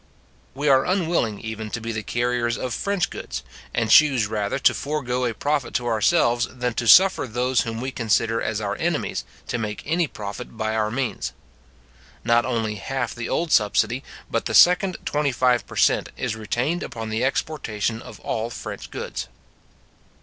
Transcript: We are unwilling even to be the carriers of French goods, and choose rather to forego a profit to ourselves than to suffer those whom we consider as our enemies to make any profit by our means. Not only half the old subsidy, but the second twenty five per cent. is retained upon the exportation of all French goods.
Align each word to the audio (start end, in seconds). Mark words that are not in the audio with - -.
We 0.55 0.67
are 0.67 0.83
unwilling 0.83 1.39
even 1.41 1.69
to 1.69 1.79
be 1.79 1.91
the 1.91 2.01
carriers 2.01 2.57
of 2.57 2.73
French 2.73 3.11
goods, 3.11 3.43
and 3.71 3.91
choose 3.91 4.25
rather 4.25 4.57
to 4.57 4.73
forego 4.73 5.25
a 5.25 5.33
profit 5.35 5.75
to 5.75 5.85
ourselves 5.85 6.47
than 6.49 6.73
to 6.73 6.87
suffer 6.87 7.27
those 7.27 7.61
whom 7.61 7.79
we 7.79 7.91
consider 7.91 8.41
as 8.41 8.59
our 8.59 8.75
enemies 8.77 9.25
to 9.49 9.59
make 9.59 9.83
any 9.85 10.07
profit 10.07 10.57
by 10.57 10.73
our 10.75 10.89
means. 10.89 11.33
Not 12.23 12.47
only 12.47 12.77
half 12.77 13.13
the 13.13 13.29
old 13.29 13.51
subsidy, 13.51 14.03
but 14.31 14.45
the 14.47 14.55
second 14.55 14.97
twenty 15.05 15.31
five 15.31 15.67
per 15.67 15.75
cent. 15.75 16.09
is 16.17 16.35
retained 16.35 16.81
upon 16.81 17.09
the 17.09 17.23
exportation 17.23 18.01
of 18.01 18.19
all 18.21 18.49
French 18.49 18.89
goods. 18.89 19.27